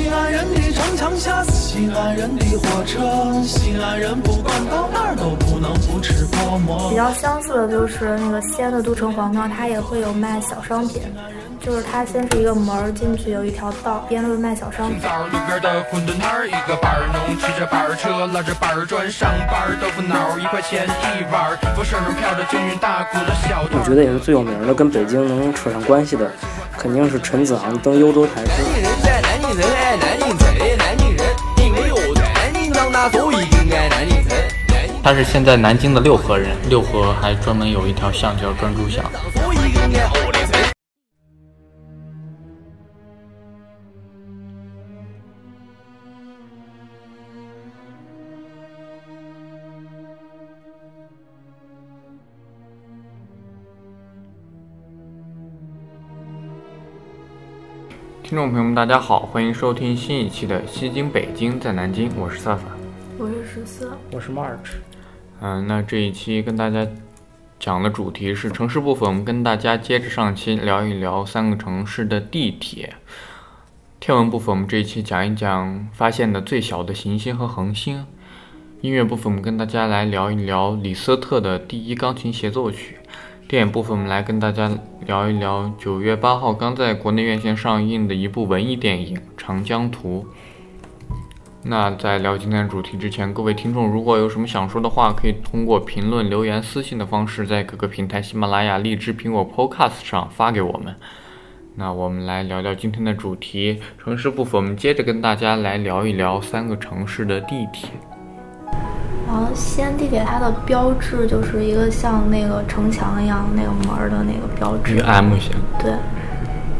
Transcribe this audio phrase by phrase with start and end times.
[0.00, 6.88] 西安人的城墙下是西安人的火车，西安人不管到哪儿都不能不吃泡馍。
[6.88, 11.02] 比较相似的就是那个西安的都城隍庙，它也会有卖小商品，
[11.60, 14.98] 就是它先是一个门进去有一条道，边都是卖小商品。
[15.02, 23.66] 道路边的馄饨摊儿，一个板儿农骑着板儿车，拉着板儿砖上班儿，豆腐脑儿一块钱一碗儿，风身上飘着均匀大鼓的小。
[23.70, 26.32] 我觉得也是最有名的，跟北京能扯上关系的，
[26.78, 29.19] 肯定是陈子昂登幽州台诗。
[29.96, 31.26] 南京城，爱南京城的南京人，
[31.56, 34.38] 因为我在南京长大，所以更爱南京城。
[35.02, 39.04] 他是现在南京的六合人，六合还专门有一条巷叫专诸巷。
[58.30, 62.62] 听众朋友们，大家好，欢迎收听新一期的《西京北京在南京》，我是萨萨。
[63.18, 64.76] 我是十四，我是 March，
[65.40, 66.86] 嗯，那这一期跟大家
[67.58, 72.94] 讲的主题是城市部分，我们跟大家接着上期聊一聊三个城市的地铁。
[73.98, 78.06] 天文部分，我们这一期讲一讲发现的最小的行星和恒星。
[78.80, 82.99] 音乐部分，我们跟大家来聊一聊李斯特的第一钢琴协奏曲。
[83.50, 84.70] 电影部分，我们来跟大家
[85.08, 90.24] 聊一聊九月八号刚在国内院线上映的一部文艺电影《长江图》。
[91.64, 100.94] 那在聊今天的主题之前，各位听众如果有什么想说的话，可以通过评论、留言、私信的方式，在各个平台喜马拉雅、荔枝、苹果 Podcast 上发给我们。
[101.74, 107.90] 那我们来聊聊今天的主题城市部分，我们接着跟大家来聊一聊三个城市的地铁。
[109.32, 115.06] 然后西安地铁它的标志就是一个像那个城墙一样那个门儿的那个标志一个。
[115.06, 115.92] M 型，对，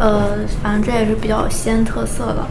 [0.01, 2.45] 呃，反正这也是比较有西安特色的。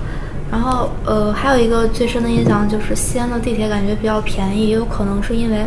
[0.50, 5.66] 然后，呃，还有一个最深的印象就是西安的地铁感觉比较便宜，也有可能是因为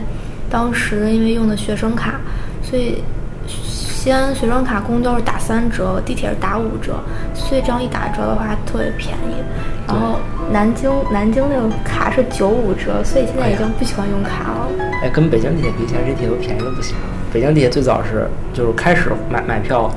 [0.49, 2.15] 当时因为用的学生卡，
[2.63, 3.05] 所以
[3.47, 6.95] 西安学生卡公交是打三折，地铁是打五折，
[7.35, 9.82] 所以这样一打折的话特别便宜。
[9.93, 10.19] 然后
[10.51, 14.69] 南京南京那个卡是九五折，所以现在已经不喜欢用卡了。
[15.03, 16.97] 哎，跟北京地铁比起来，这铁都便宜的不行。
[17.33, 19.91] 北京地铁最早是就是开始买买票，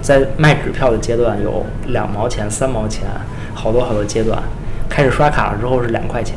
[0.00, 3.08] 在卖纸票的阶段有两毛钱、三毛钱，
[3.54, 4.40] 好多好多阶段。
[4.88, 6.36] 开始刷卡了之后是两块钱，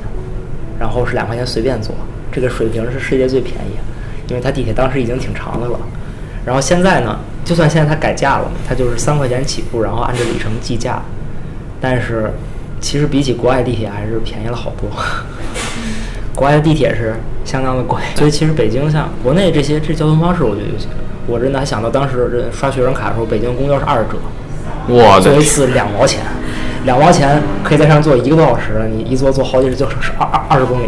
[0.80, 1.94] 然后是两块钱随便坐，
[2.32, 3.78] 这个水平是世界最便宜，
[4.30, 5.80] 因为它地铁当时已经挺长的了。
[6.46, 11.02] 然后现在呢，就算现在它改价了，它就是三块钱起步，然后按照里程计价，
[11.82, 12.32] 但是
[12.84, 14.90] 其实比起国外地铁还是便宜了好多。
[16.36, 20.90] 国外的地铁是相当的贵，所以其实北京像国内这些这交通方式，我觉得就行。
[21.26, 24.18] 我真的还想到当时刷学生卡的时候，北京公交是二折，
[24.88, 26.20] 我坐一次两毛钱，
[26.84, 30.88] 两毛钱可以在上坐一个多小时，你一坐坐好几十就是二二二十公里。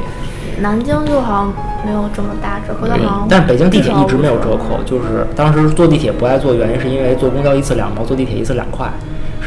[0.59, 1.53] 南京就好像
[1.85, 8.89] 没有这么大折扣，但好像但是北京地铁一直没有折扣，就是当时坐地铁不爱坐，原因是因为坐公交一次两毛，坐地铁一次两块，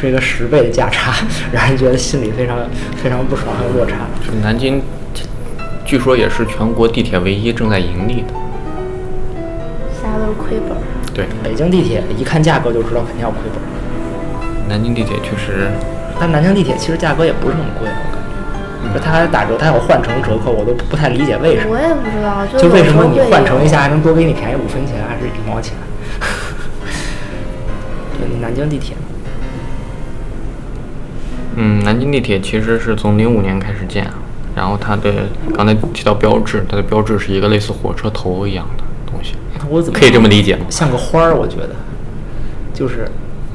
[0.00, 1.12] 是一个十倍的价差，
[1.53, 2.56] 让人觉得心里非常
[3.03, 3.97] 非常不爽，还有落差。
[4.42, 4.81] 南京，
[5.84, 8.32] 据说也是全国地铁唯一正在盈利的。
[9.92, 10.81] 其他都是亏本儿。
[11.12, 13.60] 对，北京地铁一看价格就知道肯定要亏本，
[14.69, 15.69] 南京地铁确实，
[16.20, 18.94] 但南京地铁其实价格也不是很贵，我感觉。
[18.94, 21.75] 就它还打折，它有换乘折扣，我都不太理解为什么。
[21.75, 25.75] 我也不知道，就就为什么你换乘一下还能多给你便宜五分钱，还是一毛钱？
[28.14, 28.94] 对，南京地铁，
[31.60, 34.06] 嗯，南京地铁其实是从零五年开始建，
[34.54, 35.12] 然后它的
[35.56, 39.34] 刚才提到标志，它的标志是一个类似火车头一样的东西，
[39.69, 40.66] 我怎么可以这么理解吗？
[40.70, 41.34] 像个花儿？
[41.34, 41.70] 我觉得，
[42.72, 43.08] 就是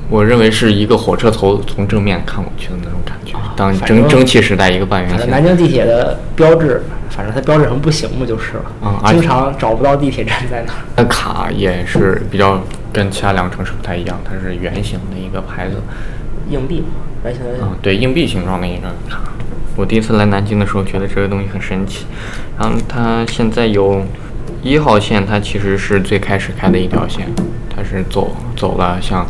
[0.09, 5.41] 我认为是一个火车头从正面看过去的那种感觉，当蒸蒸汽时代一个半圆反正南。
[5.41, 8.65] 京地铁的标志，反正它标志很不行不就是了。
[8.83, 10.79] 嗯经常找不到地铁站在哪儿。
[10.97, 15.75] 它卡也是比较跟其他两个城市不太一样，它是圆形的一个牌子，
[16.49, 16.87] 硬币嘛，
[17.23, 17.49] 圆形的。
[17.61, 19.21] 嗯，对，硬币形状的一个卡。
[19.75, 22.05] 我第一次来南京的时候，觉得这个东西很神奇。
[22.59, 24.03] 然后它现在有
[24.61, 27.27] 一号线，它其实是最开始开的一条线，
[27.75, 29.25] 它是走走了像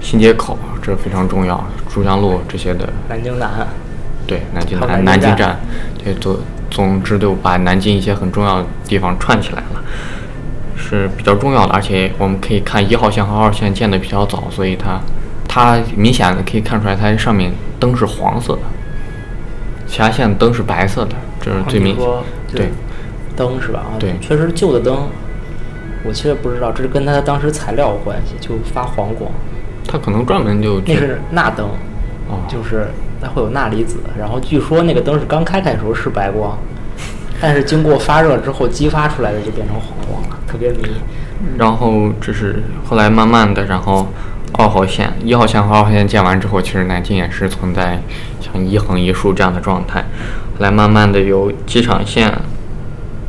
[0.00, 3.66] 新街口，这非常重要，珠江路这些的，南京南，
[4.26, 5.60] 对，南京南南京站南京站，
[6.02, 6.38] 对，总
[6.70, 9.84] 总之就把南京一些很重要的地方串起来了。
[10.76, 15.00] 是比较重要的，而且我们可以看一号线和二号线建的比较早，所以它
[15.54, 18.62] 它明显的可以看出来，它上面灯是黄色的，
[19.86, 22.04] 其他线灯是白色的，这是最明显。
[22.52, 22.70] 对，
[23.36, 23.84] 灯是吧？
[23.86, 25.06] 啊对确实旧的灯，
[26.02, 29.30] 我其实不知道，这是跟它当时材料有关系，就发黄光。
[29.86, 31.68] 它可能专门就那是钠灯，
[32.28, 32.88] 哦就是
[33.22, 36.58] 它会有钠离子，然后据说那个灯是刚开开的时候是白光，
[37.40, 40.82] 但是经过发热之后激发出来的就变成黄光了，特别迷。
[41.56, 44.08] 然后这是后来慢慢的，然后
[44.56, 48.00] 二号线、一号线和二号线建完之后，其实南京也是存在
[48.40, 50.00] 像一横一竖这样的状态。
[50.00, 52.32] 后来慢慢的有机场线、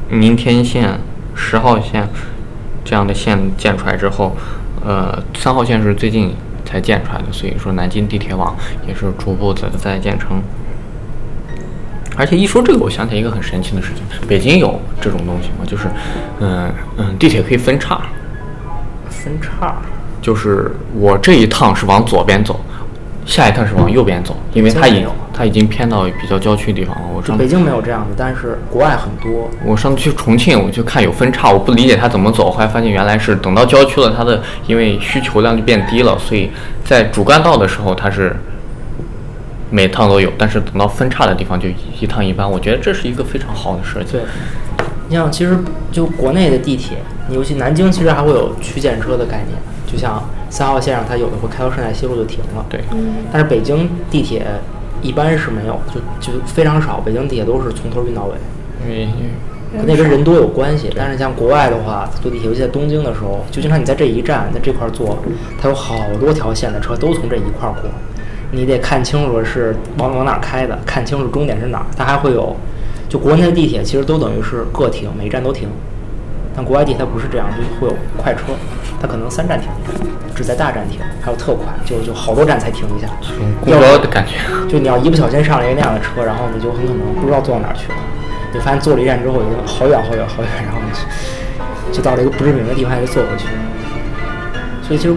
[0.07, 0.99] 明天线、
[1.33, 2.07] 十号线
[2.83, 4.37] 这样的线建出来之后，
[4.85, 8.55] 呃，三号线是最近才建出来的，所以说南京地铁网
[8.87, 10.39] 也是逐步的在建成。
[12.15, 15.65] 而且一说这个，我想起一个很神奇的事情，北京有这种东西吗？
[15.65, 15.87] 就是，
[16.39, 18.03] 嗯嗯，地铁可以分叉，
[19.09, 19.75] 分叉，
[20.25, 22.59] 就是我这一趟是往左边走，
[23.27, 27.03] 下一趟是往右边走，因为它已它已经偏到比较郊区的地方了。
[27.15, 29.47] 我上北京没有这样的，但是国外很多。
[29.63, 36.49] 我上次去重庆，我就看有分叉，我不理解它怎么走，后来发现原来是等到郊区了，它的因为需求量就变低了，所以
[36.83, 38.35] 在主干道的时候它是
[39.69, 41.69] 每趟都有，但是等到分叉的地方就
[42.01, 42.49] 一趟一班。
[42.49, 44.13] 我觉得这是一个非常好的设计。
[44.13, 44.21] 对，
[45.07, 45.55] 你像其实
[45.91, 46.97] 就国内的地铁，
[47.29, 49.55] 尤其南京其实还会有区间车的概念，
[49.95, 52.65] 就像三号线上它有的会开到顺带西路就停了。
[52.69, 52.81] 对，
[53.31, 54.45] 但是北京地铁
[55.01, 56.99] 一般是没有，就就非常少。
[56.99, 58.35] 北京地铁都是从头运到尾，
[58.83, 59.07] 因为
[59.79, 60.89] 可能跟人多有关系。
[60.93, 65.17] 但是像国外的话，坐地铁，尤其在东京的时候，就经常你在这一站，在这块儿坐，
[65.61, 67.89] 它有好多条线的车都从这一块儿过，
[68.51, 71.85] 你得看清楚是往往哪儿开的，看清楚终点是哪儿。
[71.95, 72.53] 它还会有，
[73.07, 75.69] 就国内的地铁其实都等于是各停，每一站都停。
[76.55, 78.53] 但国外地铁它不是这样，就会有快车，
[79.01, 79.69] 它可能三站停
[80.35, 83.07] 只在大站停，还有特快，就就好多站才停一下。
[83.61, 84.33] 公交的感觉。
[84.67, 87.95] 就你要一不小心上了一个那样的车，然后你就很可能不知道坐到哪儿去了。
[88.53, 90.91] 你发现坐了一站之后已经好远好远好远，然后你
[91.91, 93.47] 就就到了一个不知名的地方，还得坐回去。
[94.81, 95.13] 所以其实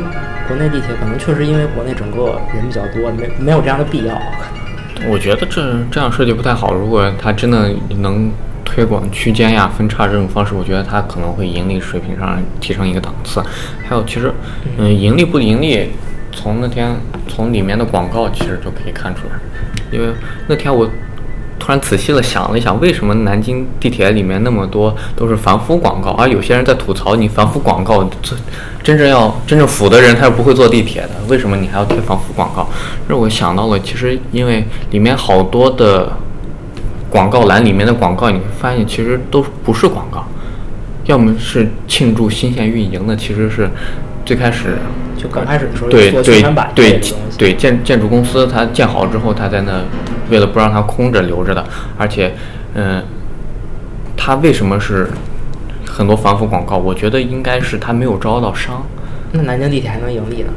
[0.47, 4.15] 国内地铁可能确实因为国内整个人比较多，没没有这样的必要。
[5.09, 6.75] 我觉得这这样设计不太好。
[6.75, 8.31] 如果它真的能
[8.79, 13.43] 推广区间呀、分叉这种方式，我觉得它可能会盈利水平上提升一个档次。
[13.83, 14.33] 还有，其实，
[14.77, 15.91] 嗯，盈利不盈利，
[16.31, 16.95] 从那天
[17.27, 19.33] 从里面的广告其实就可以看出来。
[19.91, 20.15] 因为
[20.47, 20.89] 那天我
[21.59, 28.37] 突然仔细的想了一想，为什么南京地铁里面那么多都是反腐广告，而有些人在吐槽你反腐广告，这
[28.85, 32.69] 真正要真正腐的人他是不会坐地铁的，为什么你还要贴反腐广告？
[33.09, 36.13] 让我想到了，其实因为里面好多的
[37.11, 40.25] 广告栏里面的广告，你会发现其实都不是广告，
[41.05, 43.69] 要么是庆祝新线运营的，其实是
[44.25, 44.77] 最开始
[45.17, 46.23] 就刚开始的时候对对
[46.75, 47.01] 对
[47.39, 49.83] 对，建建筑公司它建好之后，它在那
[50.31, 51.65] 为了不让它空着留着的，
[51.97, 52.35] 而且，
[52.75, 53.03] 嗯、
[54.17, 55.09] 它为什么是
[55.87, 56.77] 很多反腐广告？
[56.77, 58.85] 我觉得应该是它没有招到商，
[59.33, 60.51] 那南京地铁还能盈利呢？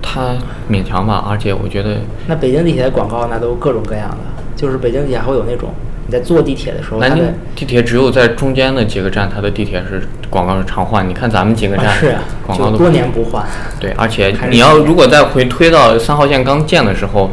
[0.00, 0.34] 它
[0.70, 1.96] 勉强吧，而且我觉得
[2.28, 4.16] 那北京地铁的广告那都各种各样的，
[4.64, 5.68] 就是北京地铁还会有那种
[6.06, 11.06] 你在坐地铁的时候，它南京地铁只有在中间的几个站，它的地铁是广告是常换。
[11.06, 13.44] 你看咱们几个站，啊是啊，广告都多年不换。
[13.78, 17.30] 对，而且你要如果再回推到三号线刚建的时候，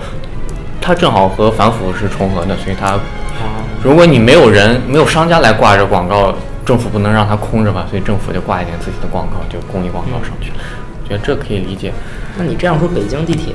[0.82, 3.00] 它正好和反腐是重合的，所以它啊，
[3.82, 6.36] 如果你没有人没有商家来挂着广告，
[6.66, 10.58] 政府不能让它空着吧，所以政府就挂一点自己的广告，就公益广告上去了。
[11.02, 11.94] 我觉得这可以理解。
[12.38, 13.54] 那你这样说，北京地铁，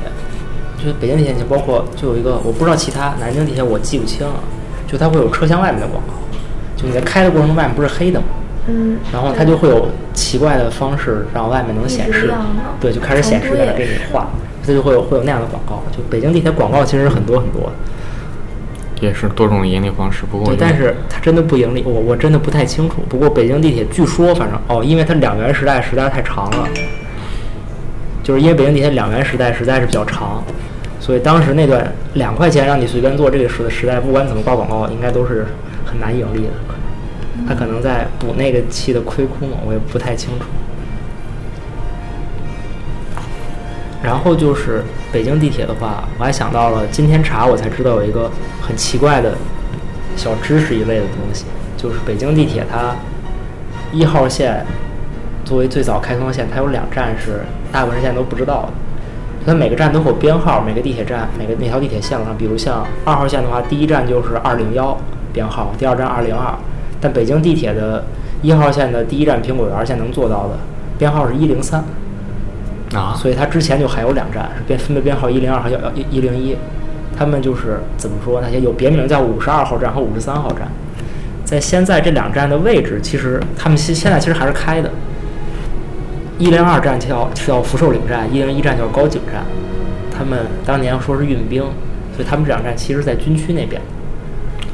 [0.78, 4.34] 就是北京地铁，就包括就有一个，我不知道其他南京地铁我记不清了，
[4.86, 6.12] 就它会有车厢外面的广告，
[6.76, 8.26] 就你在开的过程中外面不是黑的吗？
[8.68, 12.32] 嗯，然后它就会有奇怪的方式让外面能显示
[12.80, 14.28] 对，就开始显示在那给你画，
[14.66, 15.82] 它就会有会有那样的广告。
[15.96, 17.70] 就北京地铁广告其实很多很多，
[19.00, 22.96] 也是多种盈利方式，不过对，但是它真的不盈利，我我真的不太清楚。
[23.08, 26.68] 不过北京地铁据说反正哦，因为它两元时代实在是太长了，
[28.26, 30.42] 就是因为北京地铁两元时代实在是比较长，
[30.98, 35.46] 所以当时那段两块钱让你随便坐这个时时代，不管怎么挂广告，应该都是
[35.84, 36.50] 很难盈利的。
[37.46, 40.46] 他可能在补那个期的亏空，我也不太清楚。
[44.02, 48.28] 然后就是北京地铁的话，我还想到了今天查我才知道有一个
[48.60, 49.36] 很奇怪的
[50.16, 51.44] 小知识一类的东西，
[51.76, 52.96] 就是北京地铁它
[53.92, 54.66] 一号线
[55.44, 57.44] 作为最早开通线，它有两站是
[57.76, 58.68] 大部分人现在都不知道的。
[59.44, 64.96] 它每个站都会有编号，每个地铁站每个那条地铁线路上，比如像二号线的话，第一站就是二零幺
[65.30, 66.54] 编号，第二站二零二。
[67.02, 68.02] 但北京地铁的
[68.40, 70.56] 一号线的第一站苹果园线能做到的
[70.98, 71.84] 编号是一零三。
[72.94, 76.56] 啊，所以它之前就还有两站是编分别编号一零二和幺幺一零一，
[77.14, 80.66] 他们就是怎么说那些有别名叫五十二号站和五十三号站，
[81.44, 84.90] 在现在这两站的位置，其实他们现现在其实还是开的。
[86.38, 89.42] 一零二站叫叫福寿岭站，一零一站叫高井站，
[90.10, 91.62] 他们当年说是运兵，
[92.14, 93.80] 所以他们这两站其实在军区那边，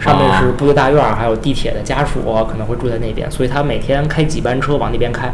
[0.00, 5.32] 上面是部队大院儿，还有地铁的家属可能会住在那边，所以他每天开几班车往那边开，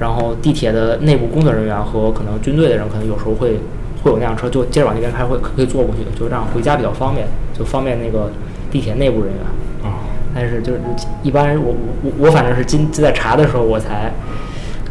[0.00, 3.60] 然后地铁的内部工作人员和可能军队的人，可能有时候会
[4.02, 8.30] 会有那辆车就接着往那边开，会可以坐过去，就这样回家比较方便，就方便那个
[8.70, 9.42] 地铁内部人员。
[9.84, 10.00] 哦，
[10.34, 10.80] 但是就是
[11.22, 14.10] 一般我我我反正是今就在查的时候我才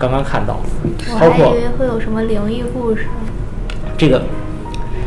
[0.01, 0.57] 刚刚看到，
[1.13, 3.05] 我还包括以为会有什么灵异故事。
[3.95, 4.23] 这个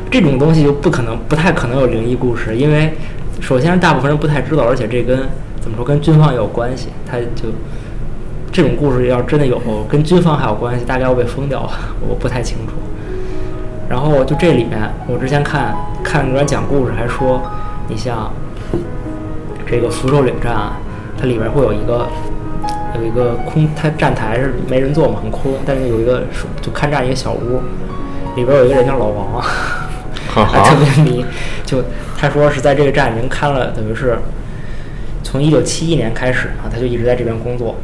[0.08, 2.94] 这种东西就不可能不太可能有灵异故事，因为
[3.40, 5.18] 首先大部分人不太知道，而且这跟
[5.60, 7.24] 怎么说跟军方也有关系，他就
[8.52, 11.68] 这种故事要真的有跟军方还有关系，大概要被封掉，
[12.08, 12.72] 我不太清楚。
[13.88, 15.74] 然后就这里面，我之前看
[16.04, 17.42] 看人讲故事还说，
[17.88, 18.32] 你像
[19.66, 20.76] 这个福寿岭站，啊
[21.18, 22.06] 它里边会有一个
[22.94, 26.22] 有一个空，它站台是没人坐嘛，很空，但是有一个
[26.62, 27.60] 就看站一个小屋，
[28.36, 29.42] 里边有一个人叫老王，
[30.28, 31.24] 好 还特，别迷。
[31.64, 31.82] 就
[32.16, 34.18] 他说是在这个站已经看了，等于是
[35.22, 37.74] 从一九七一年开始啊，他就一直在这边工作。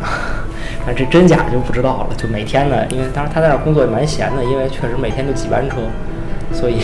[0.86, 2.14] 但这真假就不知道了。
[2.16, 5.76] 就每天呢，因为当时他在那儿工作也蛮闲的，因为确实每天就几班车，
[6.52, 6.76] 所以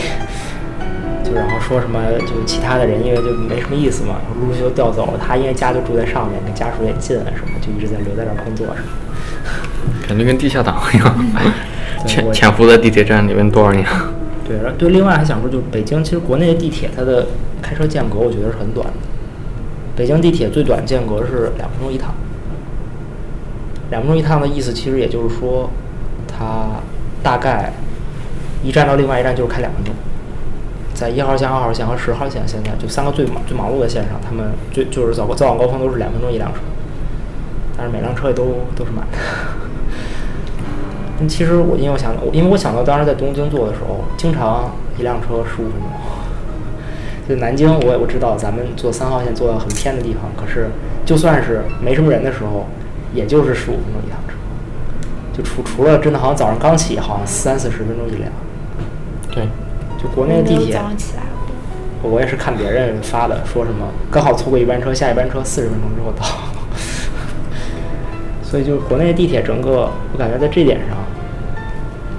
[1.33, 5.19] 就然后说什么就其他的人因为就没什么意思嘛，然后陆陆续续调走了。
[5.19, 8.87] 他因为家就住在上面，跟家属也近啊什么，就一直在留在这儿工作什么。
[10.07, 11.25] 感觉跟地下党一样，
[12.05, 13.83] 潜潜伏在地铁站里面多少年？
[14.47, 17.25] 对，然后对，另外还想说，就是北京其实国内的地铁它的
[17.61, 18.93] 开车间隔，我觉得是很短的。
[19.95, 22.13] 北京地铁最短间隔是两分钟一趟。
[23.89, 25.69] 两分钟一趟的意思，其实也就是说，
[26.27, 26.81] 它
[27.23, 27.71] 大概
[28.63, 29.93] 一站到另外一站就是开两分钟。
[31.03, 36.59] 在一号线、二号线和十号线，现在就三个最最忙碌的线上，他们最就是早早晚高峰都是两分钟一辆车，
[37.75, 39.17] 但是每辆车也都都是满的。
[41.19, 45.91] 嗯 其实我因为我想，因为我想到当时在东京坐的时候，经常一辆车十五分钟。
[47.27, 50.69] 就南京我我知道，咱们坐三号线坐到很偏的地方，可是
[51.05, 52.65] 就算是没什么人的时候，
[53.13, 54.35] 也就是十五分钟一趟车。
[55.35, 58.31] 就除除了真的好像早上刚起，好像三四十分钟一辆。
[59.29, 59.49] 对，
[60.03, 61.23] 就国内的地铁早，上起来。
[62.03, 66.25] 我也是看别人发的，说什么刚好错过一班车，下一班车四十分钟之后到。
[68.43, 70.97] 所以就是国内的地铁整个，我感觉在这点上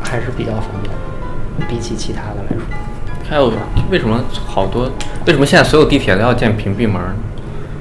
[0.02, 2.64] 还是比较方便的，比起其他的来说。
[3.28, 3.52] 还有
[3.90, 4.90] 为什么好多？
[5.26, 7.00] 为什么现在所有地铁都要建屏蔽门？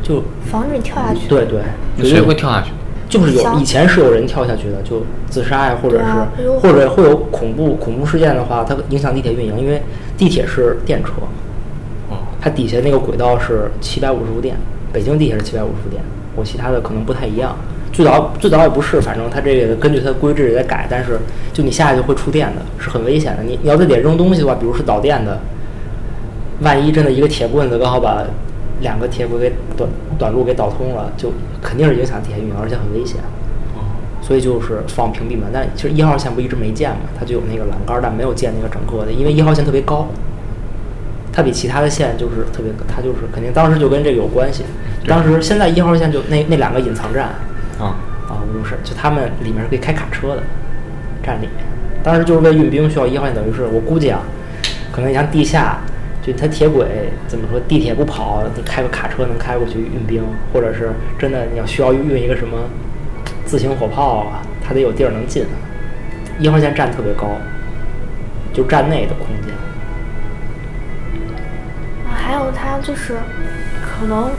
[0.04, 1.30] 就防止你跳下去。
[1.30, 1.62] 对对，
[2.04, 2.72] 谁会跳下去？
[3.14, 9.80] 就是有以前是有人跳下去的，就自杀呀，或者是、或者会有恐怖恐怖事件的话，它影响地铁运营，因为
[10.18, 11.12] 地铁是电车，
[12.10, 14.56] 哦，它底下那个轨道是七百五十伏电，
[14.92, 16.02] 北京地铁是七百五十伏电，
[16.36, 17.56] 我其他的可能不太一样。
[17.92, 21.20] 最早最早也不是，反正它这个根据它的规制也在改，但是
[21.54, 23.44] 就你下去会触电的，是很危险的。
[23.44, 25.38] 你你要在底下扔东西的话，比如是导电的，
[26.62, 28.24] 万一真的一个铁棍子刚好把
[28.82, 33.18] 两个铁轨给短短路给导通了，就肯定是影响地铁运营，而且很危险。
[34.22, 40.08] 所以就是放屏蔽门，但其实一号线不一直没建嘛，它就有那个栏杆，但没有建那个整个的，因为一号线特别高，
[41.34, 44.64] 它比其他的线就是特别，它就是肯定当时就跟这个有关系。
[45.06, 47.26] 当时现在一号线就那那两个隐藏站
[47.78, 48.00] 啊，
[48.30, 50.44] 啊，不是就他们里面是可以开卡车的，
[51.22, 51.66] 站里面。
[52.02, 54.22] 当时就是为运兵需要一号线，等于是我估计啊，
[54.94, 55.80] 可能你像地下，
[56.26, 56.88] 就它铁轨
[57.28, 62.58] 怎么说，地铁不跑，你开个卡车能开过去运兵，或者是真的你要需要运一个什么
[63.46, 65.46] 自行火炮啊，它得有地儿能进。
[66.40, 67.28] 一号线站特别高，
[68.54, 69.54] 就站内的空间。
[72.08, 73.18] 啊还有它就是
[73.84, 74.32] 可能，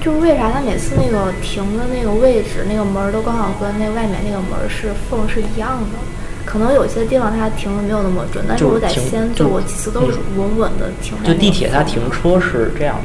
[0.00, 5.98] 就是为啥它每次那个停的那个位置，那个门儿都刚好跟那外面那个门儿是缝是一样的。
[6.46, 13.02] 可能有些地方它停的没有那么准，但是我在先就西安坐过几次都是稳稳的停就地铁它停车是这样的，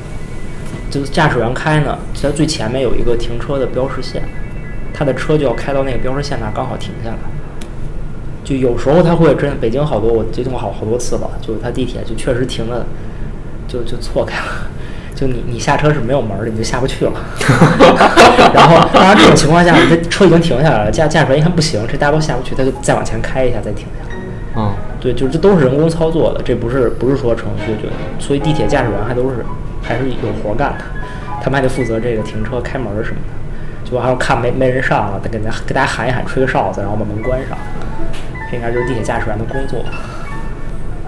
[0.90, 4.22] 就是驾驶员开呢，它最前面有一个停车的标识线，
[4.94, 7.18] 他的车就要开到那个标识线那儿刚好停下来。
[8.44, 12.86] 就有时候他会真，北京好多我接触过好好多次了，就是他地铁就确实停的，
[13.68, 14.71] 就就错开了。
[15.22, 17.12] 就你你下车是没有门儿的，你就下不去了。
[18.56, 24.16] 然后当然这种情况下，你的车已经停下来了，驾驾驶员一看不行，这大家都下不去，他就再往前开一下再停下来。
[24.56, 29.46] 嗯，对，就是这都是人工操作的，这不是不是说程序对，所以地铁驾驶员还都是
[29.84, 30.84] 还是有活干的，
[31.40, 33.18] 他们还得负责这个停车、开门儿什么
[33.86, 37.56] 的，就还要看没没人上了，得给大家给大家喊一喊，吹个哨子，然后把门关上，
[38.50, 39.86] 这应该就是地铁驾驶员的工作。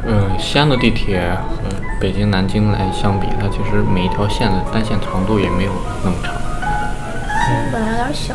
[0.05, 5.71] 嗯，西安的地铁和北京、南京来相比，它其实每一条线的单线长度也没有
[6.03, 6.33] 那么长。
[7.71, 8.33] 本来有点小。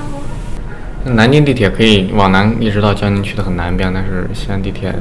[1.04, 4.94] 南京地铁可以往南一直到江宁区的很南边，但是西安地铁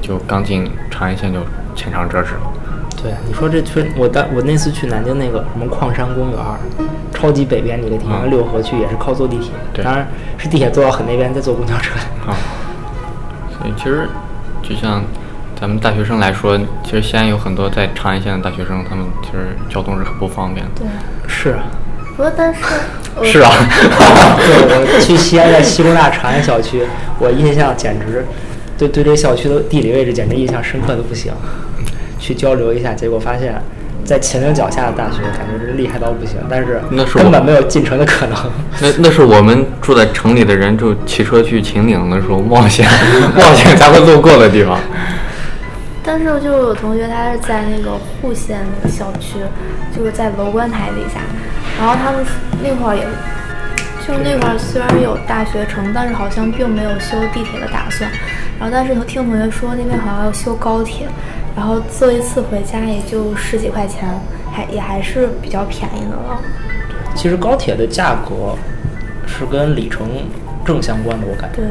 [0.00, 1.40] 就刚进长安线就
[1.76, 2.40] 浅尝辄止了。
[3.02, 6.58] 对，你说这去，我当我那次去南京那个什么矿山公园儿，
[7.12, 10.06] 超级北边的一个地方，嗯六合区也是靠坐地铁，对当然
[10.38, 11.94] 是地铁坐到很那边，再坐公交车。
[12.26, 12.34] 啊，
[13.58, 14.08] 所以其实
[14.62, 15.02] 就像
[15.62, 20.72] 咱们大学生来说，其实西安有很多在长安县的大学生，他们其实交通是很不方便的。
[20.80, 20.88] 对，
[21.28, 21.54] 是，
[22.16, 22.60] 不过但是
[23.22, 23.48] 是啊，
[24.42, 26.82] 对我去西安的西工大长安小区，
[27.20, 28.26] 我印象简直
[28.76, 31.32] 对对这校区的地理位置简直印象深刻的不行。
[32.18, 33.54] 去交流一下，结果发现，
[34.04, 38.36] 在秦岭脚下的大学，感觉真是厉害到不行，但是那根本没有进城的可能。
[38.82, 42.84] 那那是我们住在城里的人，就骑车去秦岭的时候冒险
[43.36, 44.76] 冒险才会路过的地方。
[46.04, 49.38] 但是就有同学他是在那个户县那个小区，
[49.96, 51.20] 就是在楼观台底下，
[51.78, 52.24] 然后他们
[52.62, 53.06] 那块儿也，
[54.06, 58.10] 就是那块儿虽然有大学城，但是好像并没有修地铁的打算。
[58.58, 61.06] 然后但是听同学说那边好像要修高铁，
[61.56, 64.08] 然后坐一次回家也就十几块钱，
[64.52, 66.40] 还也还是比较便宜的了。
[67.14, 68.56] 其实高铁的价格
[69.26, 70.08] 是跟里程
[70.64, 71.66] 正相关的，我感觉，对，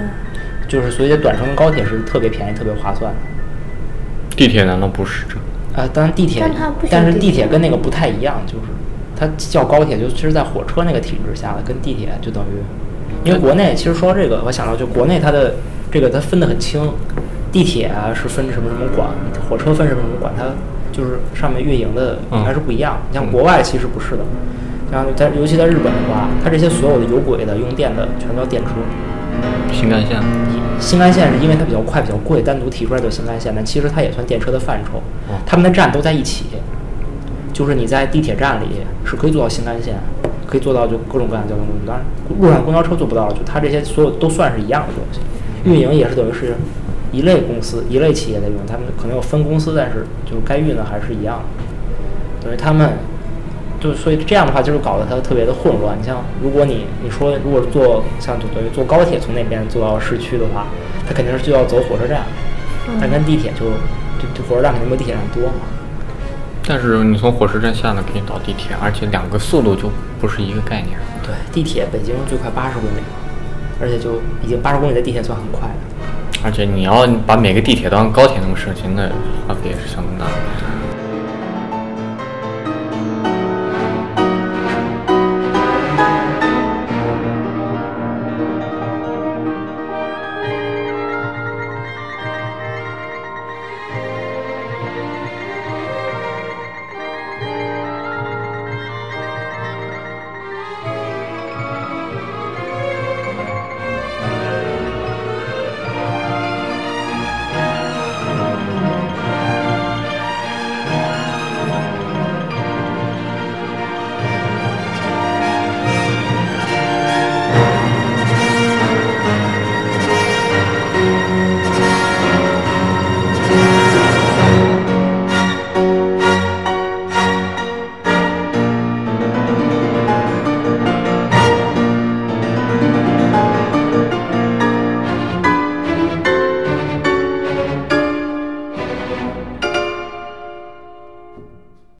[0.69, 3.19] 就是所以短程高铁是特别便宜、特别划算的。
[4.35, 5.35] 地铁难道不是这？
[5.79, 6.43] 啊，当然地铁
[6.89, 8.63] 但是地铁铁跟那个不太一样，就是
[9.15, 12.59] 它叫高铁，就其实在火车那个体制下的，跟地铁就等于，
[13.27, 15.55] 因为国内其实说到这个，我想到就国内它的
[15.91, 16.81] 这个它分得很清，
[17.51, 19.07] 地铁啊是分什么什么管，
[19.49, 20.45] 火车分什么什么管，它
[20.91, 22.97] 就是上面运营的应该是不一样。
[23.09, 24.23] 你像国外其实不是的，
[24.91, 28.71] 像在尤其在日本的话，它这些所有的有轨的、用电的全叫电车。
[29.71, 30.17] 新干线
[30.79, 35.01] 新干线是因为它比较快、比较贵，单独提出来叫新干线，但其实它也算电车的范畴。
[35.45, 36.45] 他们的站都在一起，
[37.53, 38.65] 就是你在地铁站里
[39.05, 39.95] 是可以坐到新干线，
[40.47, 41.87] 可以做到就各种各样的交通工具。
[41.87, 42.05] 当然，
[42.39, 45.19] 路上公交车做不到了，就它这些所有都算是一样的东西。
[45.63, 46.55] 运营也是等于是
[47.11, 52.45] 一类公司、一类企业在运营，他们可能有分公司，但是就是该运的还是一样的。
[52.45, 52.97] 等于他们
[53.81, 55.97] 就所以这样的话，就是搞得它特别的混乱。
[55.99, 60.67] 你像如果你你说如果是坐像就等于坐高铁从那边坐到市区的话，
[61.07, 62.21] 它肯定是就要走火车站，
[63.01, 63.65] 但跟地铁就
[64.21, 65.65] 就就火车站肯定没有地铁站多嘛。
[66.63, 69.89] 但是你从火车站下来可以到地铁，而且两个速度就
[70.19, 70.99] 不是一个概念。
[71.23, 73.01] 对，地铁北京最快八十公里，
[73.81, 76.45] 而且就已经八十公里的地铁算很快的。
[76.45, 79.09] 而且你要把每个地铁当高铁那么设计，那
[79.47, 80.31] 花费也是相当大的。